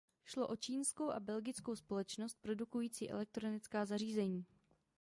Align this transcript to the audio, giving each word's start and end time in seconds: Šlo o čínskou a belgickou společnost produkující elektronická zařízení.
Šlo 0.25 0.47
o 0.47 0.55
čínskou 0.55 1.11
a 1.11 1.19
belgickou 1.19 1.75
společnost 1.75 2.37
produkující 2.41 3.09
elektronická 3.11 3.85
zařízení. 3.85 4.45